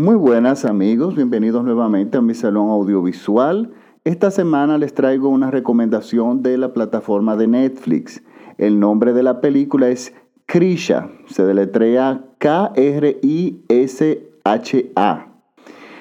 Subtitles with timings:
[0.00, 3.70] Muy buenas amigos, bienvenidos nuevamente a mi salón audiovisual.
[4.02, 8.22] Esta semana les traigo una recomendación de la plataforma de Netflix.
[8.56, 10.14] El nombre de la película es
[10.46, 12.86] Krisha, se deletrea K-R-I-S-H-A.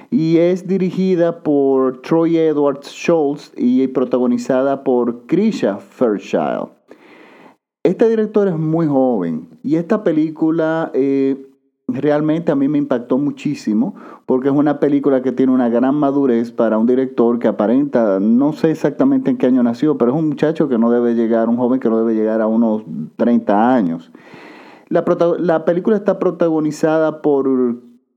[0.10, 6.70] Y es dirigida por Troy Edwards Schultz y protagonizada por Krisha Fairchild.
[7.84, 11.49] Este director es muy joven y esta película eh,
[11.94, 13.96] realmente a mí me impactó muchísimo
[14.26, 18.54] porque es una película que tiene una gran madurez para un director que aparenta, no
[18.54, 21.58] sé exactamente en qué año nació, pero es un muchacho que no debe llegar, un
[21.58, 22.84] joven que no debe llegar a unos
[23.18, 24.12] 30 años.
[24.90, 25.06] La,
[25.40, 27.48] la película está protagonizada por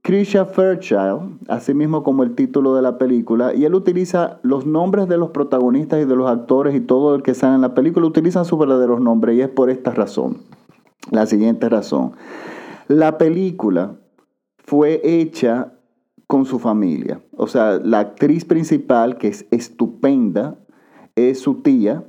[0.03, 5.07] Krisha Fairchild, así mismo como el título de la película, y él utiliza los nombres
[5.07, 8.05] de los protagonistas y de los actores y todo el que sale en la película,
[8.05, 10.39] utilizan sus verdaderos nombres y es por esta razón,
[11.09, 12.11] la siguiente razón.
[12.87, 13.95] La película
[14.57, 15.73] fue hecha
[16.27, 17.21] con su familia.
[17.35, 20.57] O sea, la actriz principal, que es estupenda,
[21.15, 22.03] es su tía,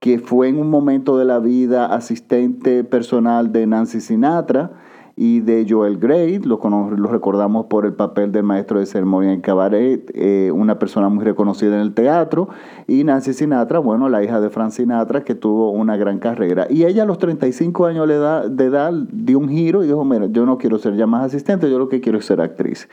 [0.00, 4.72] que fue en un momento de la vida asistente personal de Nancy Sinatra
[5.16, 9.40] y de Joel Grey, lo, lo recordamos por el papel del maestro de ceremonia en
[9.40, 12.48] Cabaret, eh, una persona muy reconocida en el teatro,
[12.86, 16.66] y Nancy Sinatra, bueno, la hija de Frank Sinatra, que tuvo una gran carrera.
[16.70, 20.04] Y ella a los 35 años de edad, de edad dio un giro y dijo,
[20.04, 22.88] mira, yo no quiero ser ya más asistente, yo lo que quiero es ser actriz.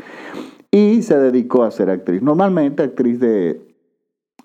[0.72, 2.22] Y se dedicó a ser actriz.
[2.22, 3.69] Normalmente actriz de,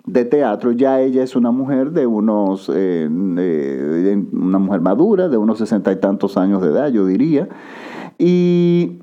[0.05, 5.57] de teatro, ya ella es una mujer de unos, eh, una mujer madura, de unos
[5.57, 7.49] sesenta y tantos años de edad, yo diría.
[8.17, 8.99] Y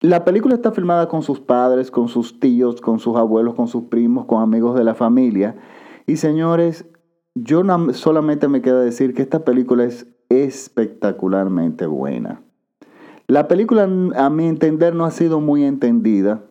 [0.00, 3.84] la película está filmada con sus padres, con sus tíos, con sus abuelos, con sus
[3.84, 5.56] primos, con amigos de la familia.
[6.06, 6.86] Y señores,
[7.34, 12.42] yo solamente me queda decir que esta película es espectacularmente buena.
[13.28, 16.49] La película, a mi entender, no ha sido muy entendida.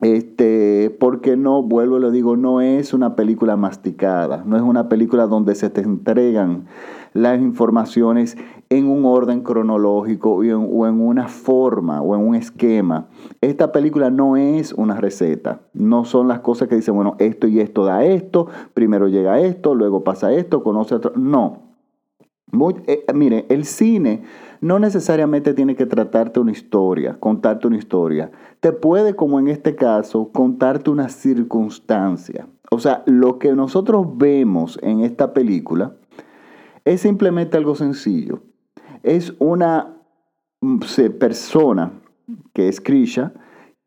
[0.00, 4.88] Este, porque no, vuelvo y lo digo, no es una película masticada, no es una
[4.88, 6.66] película donde se te entregan
[7.14, 8.36] las informaciones
[8.68, 10.44] en un orden cronológico o
[10.86, 13.08] en, una forma o en un esquema.
[13.40, 17.58] Esta película no es una receta, no son las cosas que dicen, bueno, esto y
[17.58, 21.12] esto da esto, primero llega esto, luego pasa esto, conoce otro.
[21.16, 21.68] No.
[22.86, 24.22] Eh, mire, el cine
[24.60, 28.30] no necesariamente tiene que tratarte una historia, contarte una historia.
[28.60, 32.48] Te puede, como en este caso, contarte una circunstancia.
[32.70, 35.94] O sea, lo que nosotros vemos en esta película
[36.84, 38.42] es simplemente algo sencillo.
[39.02, 39.96] Es una
[40.60, 40.80] mm,
[41.18, 41.92] persona
[42.52, 43.32] que es Krisha,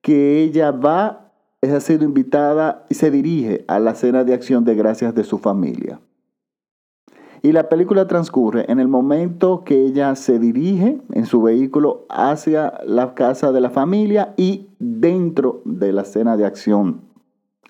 [0.02, 4.76] que ella va, ha sido invitada y se dirige a la cena de acción de
[4.76, 6.00] gracias de su familia.
[7.44, 12.74] Y la película transcurre en el momento que ella se dirige en su vehículo hacia
[12.86, 17.02] la casa de la familia y dentro de la escena de acción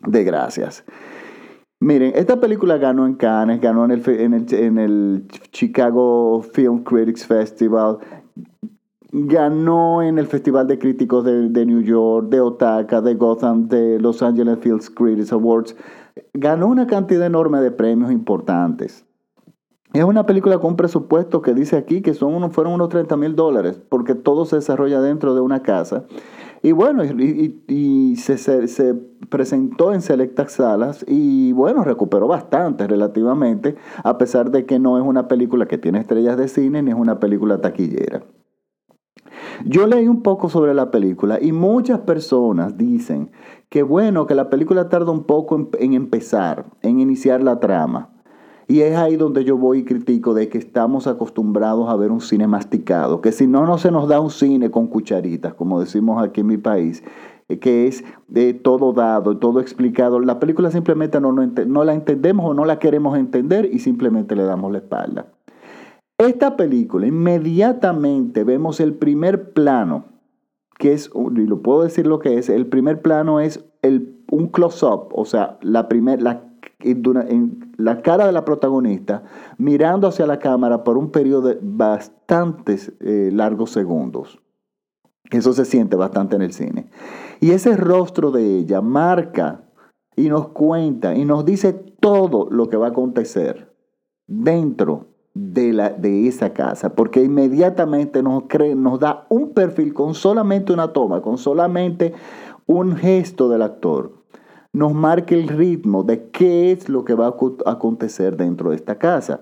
[0.06, 0.84] de gracias.
[1.80, 3.92] Miren, esta película ganó en Cannes, ganó en
[4.78, 7.98] el, Chicago Film Critics Festival,
[9.12, 14.00] ganó en el Festival de Críticos de, de, New York, de Otaka, de Gotham, de
[14.00, 15.76] Los Angeles Film Critics Awards.
[16.34, 19.06] Ganó una cantidad enorme de premios importantes.
[19.94, 23.36] Es una película con un presupuesto que dice aquí que son fueron unos 30 mil
[23.36, 26.06] dólares, porque todo se desarrolla dentro de una casa.
[26.64, 28.94] Y bueno, y, se, se,
[29.30, 35.04] presentó en selectas salas y bueno, recuperó bastante relativamente, a pesar de que no es
[35.04, 38.24] una película que tiene estrellas de cine ni es una película taquillera.
[39.66, 43.32] Yo leí un poco sobre la película y muchas personas dicen
[43.70, 48.21] que bueno, que la película tarda un poco en empezar, en iniciar la trama.
[48.72, 52.22] Y es ahí donde yo voy y critico de que estamos acostumbrados a ver un
[52.22, 56.24] cine masticado, que si no, no se nos da un cine con cucharitas, como decimos
[56.24, 57.04] aquí en mi país,
[57.50, 60.22] eh, que es de todo dado, todo explicado.
[60.22, 64.44] La película simplemente no, no, la entendemos o no la queremos entender y simplemente le
[64.44, 65.26] damos la espalda.
[66.18, 70.06] Esta película, inmediatamente vemos el primer plano,
[70.80, 74.48] que es, y lo puedo decir lo que es, el primer plano es el, un
[74.48, 76.51] close-up, o sea, la, primer, la
[76.84, 79.24] en la cara de la protagonista
[79.58, 84.40] mirando hacia la cámara por un periodo de bastantes eh, largos segundos.
[85.30, 86.90] Eso se siente bastante en el cine.
[87.40, 89.64] Y ese rostro de ella marca
[90.16, 93.74] y nos cuenta y nos dice todo lo que va a acontecer
[94.28, 98.44] dentro de, la, de esa casa, porque inmediatamente nos,
[98.76, 102.14] nos da un perfil con solamente una toma, con solamente
[102.66, 104.21] un gesto del actor
[104.74, 108.98] nos marque el ritmo de qué es lo que va a acontecer dentro de esta
[108.98, 109.42] casa.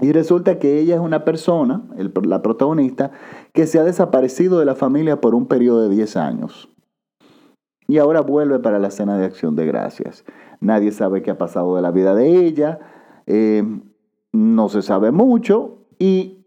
[0.00, 1.84] Y resulta que ella es una persona,
[2.24, 3.12] la protagonista,
[3.52, 6.68] que se ha desaparecido de la familia por un periodo de 10 años.
[7.86, 10.24] Y ahora vuelve para la cena de acción de gracias.
[10.60, 12.80] Nadie sabe qué ha pasado de la vida de ella,
[13.26, 13.62] eh,
[14.32, 16.44] no se sabe mucho y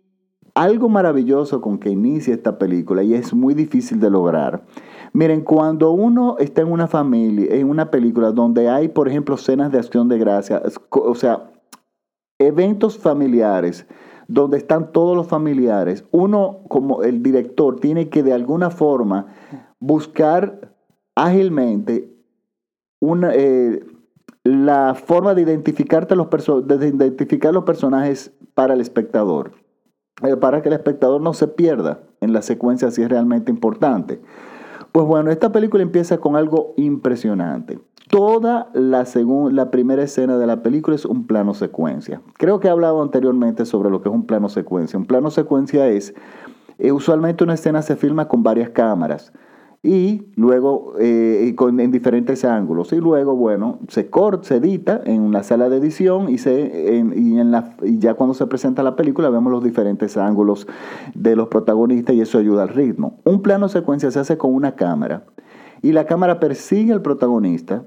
[0.55, 4.65] algo maravilloso con que inicia esta película y es muy difícil de lograr.
[5.13, 9.71] Miren, cuando uno está en una familia, en una película donde hay, por ejemplo, cenas
[9.71, 11.49] de acción de gracias, o sea,
[12.39, 13.87] eventos familiares
[14.27, 19.27] donde están todos los familiares, uno como el director tiene que de alguna forma
[19.79, 20.73] buscar
[21.15, 22.13] ágilmente
[22.99, 23.85] una, eh,
[24.43, 26.27] la forma de, identificarte los
[26.67, 29.51] de identificar los personajes para el espectador,
[30.23, 34.21] eh, para que el espectador no se pierda en la secuencia si es realmente importante.
[34.97, 37.77] Pues bueno, esta película empieza con algo impresionante.
[38.09, 39.05] Toda la,
[39.51, 42.19] la primera escena de la película es un plano secuencia.
[42.39, 44.97] Creo que he hablado anteriormente sobre lo que es un plano secuencia.
[44.97, 46.15] Un plano secuencia es,
[46.79, 49.33] eh, usualmente una escena se filma con varias cámaras
[49.83, 52.91] y luego eh, en diferentes ángulos.
[52.93, 57.39] Y luego, bueno, se corta, se edita en la sala de edición y, se, y,
[57.39, 60.67] en la, y ya cuando se presenta la película vemos los diferentes ángulos
[61.13, 63.19] de los protagonistas y eso ayuda al ritmo.
[63.23, 65.25] Un plano secuencia se hace con una cámara
[65.81, 67.85] y la cámara persigue al protagonista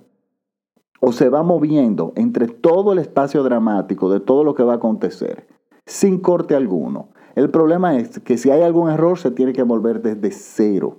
[1.00, 4.76] o se va moviendo entre todo el espacio dramático de todo lo que va a
[4.76, 5.48] acontecer,
[5.86, 7.08] sin corte alguno.
[7.34, 10.98] El problema es que si hay algún error se tiene que volver desde cero.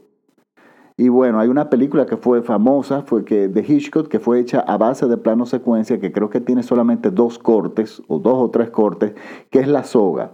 [1.01, 4.59] Y bueno, hay una película que fue famosa, fue que de Hitchcock, que fue hecha
[4.59, 8.51] a base de plano secuencia, que creo que tiene solamente dos cortes, o dos o
[8.51, 9.13] tres cortes,
[9.49, 10.33] que es La Soga.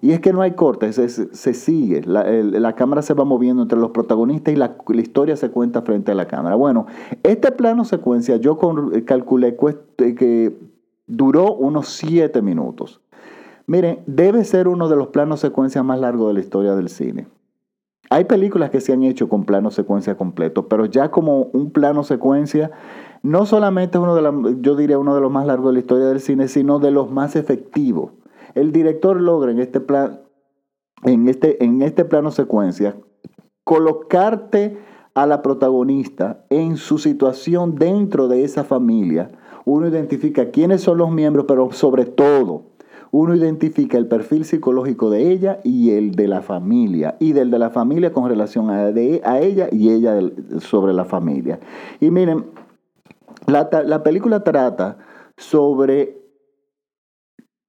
[0.00, 3.90] Y es que no hay cortes, se sigue, la, cámara se va moviendo entre los
[3.90, 6.56] protagonistas y la, historia se cuenta frente a la cámara.
[6.56, 6.86] Bueno,
[7.22, 8.58] este plano secuencia yo
[8.94, 10.56] eh, calculé eh, que
[11.06, 13.02] duró unos siete minutos.
[13.66, 17.26] Miren, debe ser uno de los planos secuencia más largos de la historia del cine.
[18.10, 22.04] Hay películas que se han hecho con plano secuencia completo, pero ya como un plano
[22.04, 22.70] secuencia,
[23.22, 25.78] no solamente es uno de los, yo diría uno de los más largos de la
[25.80, 28.12] historia del cine, sino de los más efectivos.
[28.54, 30.20] El director logra en este, plan,
[31.04, 32.96] en este, en este plano secuencia
[33.68, 34.78] colocarte
[35.12, 39.30] a la protagonista en su situación dentro de esa familia.
[39.66, 42.62] Uno identifica quiénes son los miembros, pero sobre todo,
[43.10, 47.58] uno identifica el perfil psicológico de ella y el de la familia, y del de
[47.58, 50.18] la familia con relación a, ella y ella
[50.60, 51.60] sobre la familia.
[52.00, 52.46] Y miren,
[53.46, 54.98] la, la película trata
[55.36, 56.18] sobre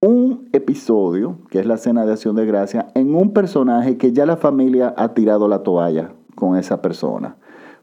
[0.02, 4.26] un episodio, que es la cena de acción de gracia, en un personaje que ya
[4.26, 7.38] la familia ha tirado la toalla con esa persona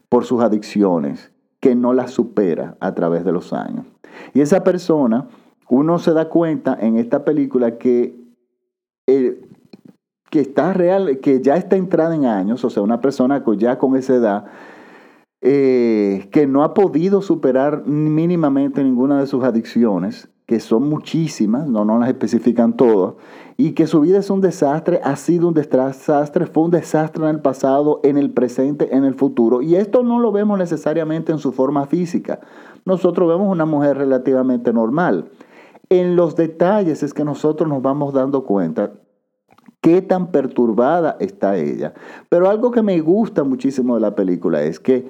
[0.09, 3.85] por sus adicciones, que no la supera a través de los años.
[4.33, 5.27] Y esa persona,
[5.69, 8.15] uno se da cuenta en esta película que,
[9.05, 13.95] que está real, que ya está entrada en años, o sea, una persona ya con
[13.95, 14.45] esa edad,
[15.41, 21.83] eh, que no ha podido superar mínimamente ninguna de sus adicciones, que son muchísimas, no,
[21.83, 23.15] no las especifican todas,
[23.57, 27.29] y que su vida es un desastre, ha sido un desastre, fue un desastre en
[27.31, 29.61] el pasado, en el presente, en el futuro.
[29.61, 32.39] Y esto no lo vemos necesariamente en su forma física.
[32.85, 35.25] Nosotros vemos una mujer relativamente normal.
[35.89, 38.93] En los detalles es que nosotros nos vamos dando cuenta
[39.81, 41.93] qué tan perturbada está ella.
[42.29, 45.09] Pero algo que me gusta muchísimo de la película es que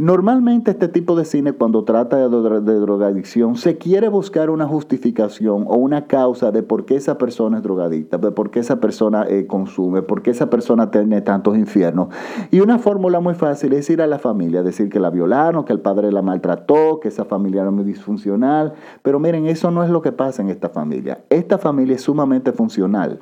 [0.00, 5.74] Normalmente este tipo de cine cuando trata de, drogadicción se quiere buscar una justificación o
[5.74, 9.48] una causa de por qué esa persona es drogadicta, de por qué esa persona eh,
[9.48, 12.14] consume, por qué esa persona tiene tantos infiernos.
[12.52, 15.72] Y una fórmula muy fácil es ir a la familia, decir que la violaron, que
[15.72, 18.74] el padre la maltrató, que esa familia era muy disfuncional.
[19.02, 21.24] Pero miren, eso no es lo que pasa en esta familia.
[21.28, 23.18] Esta familia es sumamente funcional.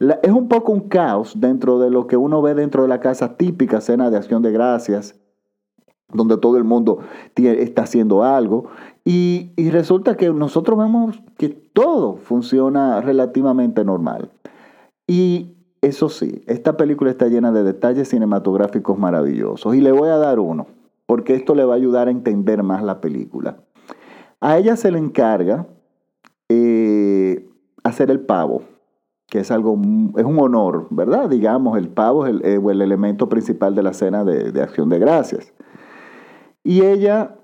[0.00, 3.36] es un poco un caos dentro de lo que uno ve dentro de la casa
[3.36, 5.14] típica cena de acción de gracias
[6.12, 7.00] donde todo el mundo
[7.34, 8.66] está haciendo algo.
[9.04, 14.30] Y, resulta que nosotros vemos que todo funciona relativamente normal.
[15.06, 19.74] Y eso sí, esta película está llena de detalles cinematográficos maravillosos.
[19.74, 20.66] Y le voy a dar uno,
[21.06, 23.58] porque esto le va a ayudar a entender más la película.
[24.40, 25.66] A ella se le encarga
[26.48, 27.48] eh,
[27.84, 28.62] hacer el pavo,
[29.28, 29.78] que es algo,
[30.16, 31.28] es un honor, ¿verdad?
[31.28, 34.98] Digamos, el pavo es el, eh, el elemento principal de la cena de acción de
[34.98, 35.52] gracias.
[36.66, 37.36] Y ella,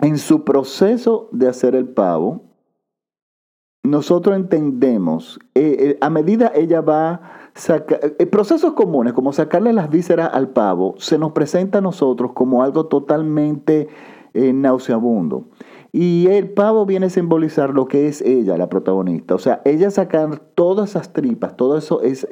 [0.00, 2.44] en su proceso de hacer el pavo,
[3.82, 7.20] nosotros entendemos, eh, eh, a medida ella va a
[7.54, 12.30] sacar, eh, procesos comunes como sacarle las vísceras al pavo, se nos presenta a nosotros
[12.32, 13.88] como algo totalmente
[14.32, 15.48] eh, nauseabundo.
[15.92, 19.34] Y el pavo viene a simbolizar lo que es ella, la protagonista.
[19.34, 22.26] O sea, ella sacar todas esas tripas, todo eso es,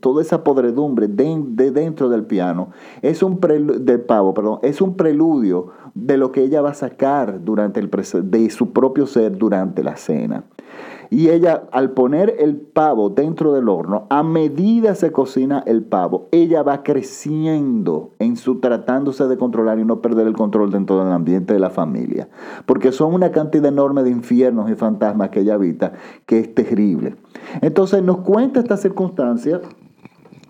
[0.00, 5.68] toda esa podredumbre de, dentro del piano, es un del pavo, perdón, es un preludio
[5.94, 9.96] de lo que ella va a sacar durante el de su propio ser durante la
[9.96, 10.44] cena.
[11.10, 16.28] Y ella, al poner el pavo dentro del horno, a medida se cocina el pavo,
[16.32, 21.12] ella va creciendo en su tratándose de controlar y no perder el control dentro del
[21.12, 22.28] ambiente de la familia.
[22.66, 25.92] Porque son una cantidad enorme de infiernos y fantasmas que ella habita,
[26.26, 27.16] que es terrible.
[27.62, 29.60] Entonces nos cuenta esta circunstancia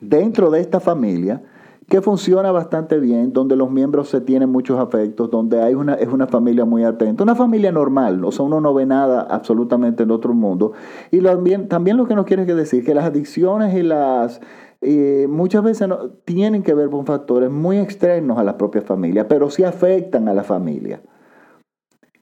[0.01, 1.43] dentro de esta familia
[1.89, 6.09] que funciona bastante bien, donde los miembros se tienen muchos afectos, donde hay una, es
[6.09, 10.11] una familia muy atenta, una familia normal, o sea, uno no ve nada absolutamente en
[10.11, 10.73] otro mundo.
[11.11, 14.41] Y también, lo que nos quiere decir que las adicciones y las...
[14.81, 19.27] Eh, muchas veces no, tienen que ver con factores muy externos a la propia familia,
[19.27, 21.01] pero sí afectan a la familia.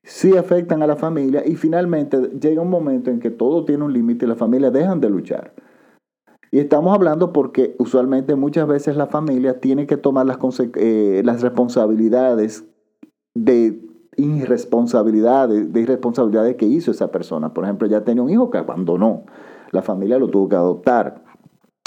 [0.04, 3.92] Sí afectan a la familia y finalmente llega un momento en que todo tiene un
[3.92, 5.52] límite y la familia dejan de luchar.
[6.56, 10.38] Y estamos hablando porque usualmente muchas veces la familia tiene que tomar las,
[10.76, 12.64] eh, las responsabilidades
[13.34, 13.78] de
[14.16, 17.52] irresponsabilidades, de irresponsabilidades que hizo esa persona.
[17.52, 19.25] Por ejemplo, ya tenía un hijo que abandonó,
[19.70, 21.22] la familia lo tuvo que adoptar.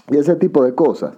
[0.08, 1.18] Y ese tipo de cosas.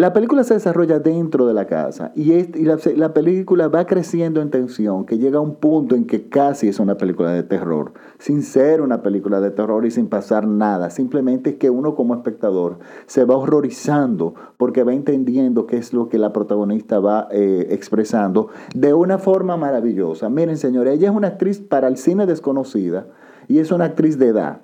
[0.00, 2.32] La película se desarrolla dentro de la casa y,
[2.64, 6.80] la, película va creciendo en tensión, que llega a un punto en que casi es
[6.80, 10.88] una película de terror, sin ser una película de terror y sin pasar nada.
[10.88, 16.08] Simplemente es que uno como espectador se va horrorizando porque va entendiendo qué es lo
[16.08, 20.30] que la protagonista va eh, expresando de una forma maravillosa.
[20.30, 23.06] Miren, señores, ella es una actriz para el cine desconocida
[23.48, 24.60] y es una actriz de edad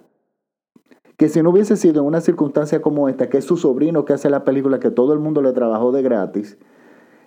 [1.16, 4.12] que si no hubiese sido en una circunstancia como esta, que es su sobrino que
[4.12, 6.58] hace la película, que todo el mundo le trabajó de gratis,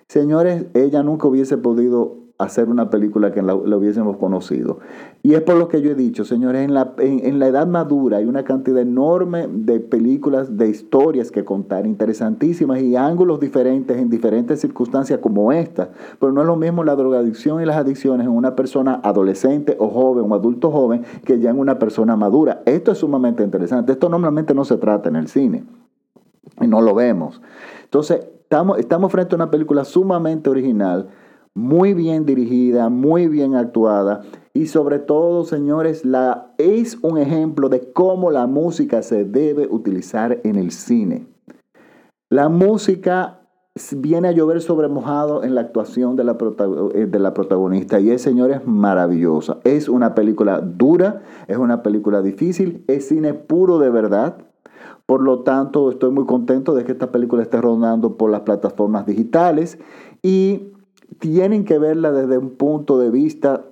[0.06, 4.78] señores, ella nunca hubiese podido hacer una película que la, hubiésemos conocido.
[5.22, 8.18] Y es por lo que yo he dicho, señores, en la, en, la edad madura
[8.18, 14.08] hay una cantidad enorme de películas, de historias que contar, interesantísimas y ángulos diferentes en
[14.08, 15.90] diferentes circunstancias como esta.
[16.18, 19.88] Pero no es lo mismo la drogadicción y las adicciones en una persona adolescente o
[19.88, 22.62] joven o adulto joven que ya en una persona madura.
[22.64, 23.92] Esto es sumamente interesante.
[23.92, 25.64] Esto normalmente no se trata en el cine
[26.60, 27.40] y no lo vemos.
[27.84, 31.08] Entonces, estamos, estamos frente a una película sumamente original
[31.54, 37.92] muy bien dirigida, muy bien actuada y sobre todo, señores, la, es un ejemplo de
[37.92, 41.26] cómo la música se debe utilizar en el cine.
[42.28, 43.40] La música
[43.96, 46.36] viene a llover sobre mojado en la actuación de la,
[46.94, 49.58] eh, de la protagonista y es, señores, maravillosa.
[49.64, 54.38] Es una película dura, es una película difícil, es cine puro de verdad.
[55.06, 59.06] Por lo tanto, estoy muy contento de que esta película esté rodando por las plataformas
[59.06, 59.78] digitales
[60.22, 60.72] y
[61.18, 63.64] tienen que verla desde un punto de vista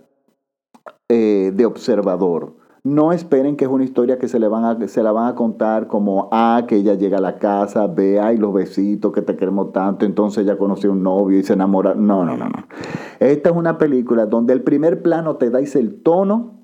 [1.09, 2.55] eh, de observador.
[2.85, 5.35] No esperen que es una historia que se, le van a, se la van a
[5.35, 9.37] contar como, ah, que ella llega a la casa, ve, ay, los besitos que te
[9.37, 11.95] queremos tanto, entonces ya conoció un novio y se enamora.
[11.95, 12.65] No, no, no, no.
[13.19, 16.59] Esta es una película donde el primer plano te dais el tono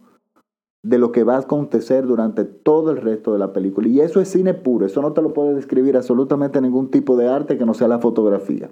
[0.85, 3.89] de lo que va a acontecer durante todo el resto de la película.
[3.89, 7.29] Y eso es cine puro, eso no te lo puede describir absolutamente ningún tipo de
[7.29, 8.71] arte que no sea la fotografía.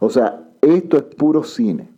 [0.00, 1.90] O sea, esto es puro cine.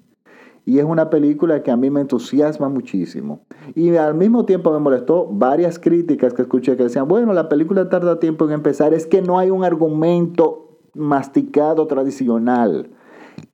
[0.67, 3.41] Y es una película que a mí me entusiasma muchísimo.
[3.75, 7.89] Y al mismo tiempo me molestó varias críticas que escuché que decían, bueno, la película
[7.89, 12.91] tarda tiempo en empezar, es que no hay un argumento masticado tradicional.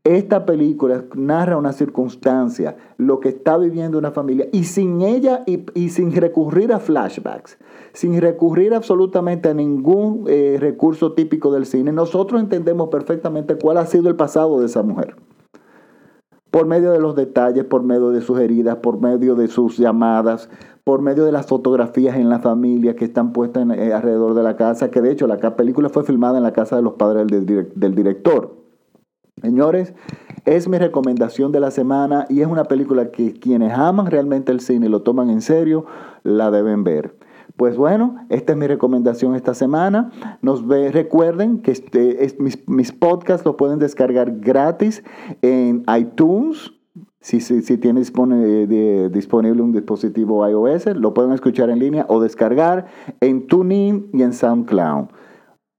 [0.05, 5.89] Esta película narra una circunstancia, lo que está viviendo una familia, y sin ella y,
[5.89, 7.59] sin recurrir a flashbacks,
[7.93, 13.87] sin recurrir absolutamente a ningún eh, recurso típico del cine, nosotros entendemos perfectamente cuál ha
[13.87, 15.17] sido el pasado de esa mujer.
[16.51, 20.49] Por medio de los detalles, por medio de sus heridas, por medio de sus llamadas,
[20.85, 24.57] por medio de las fotografías en la familia que están puestas eh, alrededor de la
[24.57, 27.95] casa, que de hecho la película fue filmada en la casa de los padres del
[27.95, 28.56] director.
[29.43, 29.93] Señores,
[30.47, 34.61] es mi recomendación de la semana y es una película que quienes aman realmente el
[34.61, 35.85] cine y lo toman en serio,
[36.23, 37.15] la deben ver.
[37.57, 40.11] Pues bueno, esta es mi recomendación esta semana.
[40.41, 42.35] Nos ve, recuerden que este,
[42.67, 45.05] mis, podcasts los pueden descargar gratis
[45.43, 46.73] en iTunes.
[47.21, 52.87] Si, si, disponible, disponible un dispositivo iOS, lo pueden escuchar en línea o descargar
[53.21, 55.09] en TuneIn y en SoundCloud.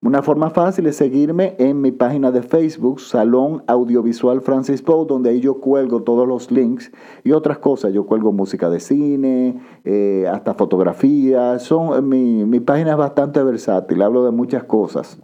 [0.08, 5.32] Una forma fácil es seguirme en mi página de Facebook, Salón Audiovisual Francis Poe, donde
[5.32, 6.94] ahí yo cuelgo todos los links
[7.26, 7.92] y otras cosas.
[7.92, 11.62] Yo cuelgo música de cine, eh, hasta fotografías.
[11.62, 15.20] Son, mi, mi página es bastante versátil, hablo de muchas cosas.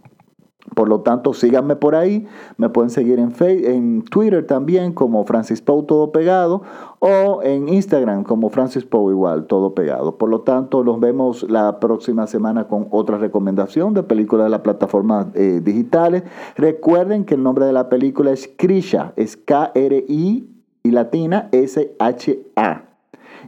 [0.74, 2.26] Por lo tanto, síganme por ahí.
[2.56, 6.62] Me pueden seguir en, en Twitter también como Francis Poe todo pegado
[7.00, 10.16] o en Instagram como Francis Poe igual todo pegado.
[10.16, 14.60] Por lo tanto, los vemos la próxima semana con otra recomendación de películas de las
[14.60, 16.22] plataformas eh, digitales.
[16.56, 20.50] Recuerden que el nombre de la película es Krisha, es K-R-I
[20.82, 22.84] y latina S-H-A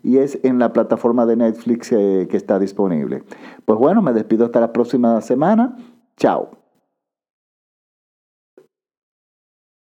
[0.03, 3.25] y es en la plataforma de Netflix eh, que está disponible.
[3.65, 5.77] Pues bueno, me despido hasta la próxima semana.
[6.17, 6.66] Chao.